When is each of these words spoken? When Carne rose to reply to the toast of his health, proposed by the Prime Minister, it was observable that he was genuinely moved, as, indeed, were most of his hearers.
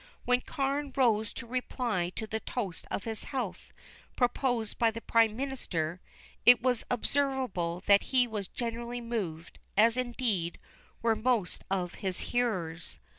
When 0.25 0.41
Carne 0.41 0.91
rose 0.95 1.31
to 1.33 1.45
reply 1.45 2.09
to 2.15 2.25
the 2.25 2.39
toast 2.39 2.87
of 2.89 3.03
his 3.03 3.25
health, 3.25 3.71
proposed 4.15 4.79
by 4.79 4.89
the 4.89 4.99
Prime 4.99 5.35
Minister, 5.35 6.01
it 6.43 6.59
was 6.59 6.83
observable 6.89 7.83
that 7.85 8.05
he 8.09 8.25
was 8.25 8.47
genuinely 8.47 8.99
moved, 8.99 9.59
as, 9.77 9.97
indeed, 9.97 10.57
were 11.03 11.15
most 11.15 11.63
of 11.69 11.93
his 12.01 12.19
hearers. 12.31 12.99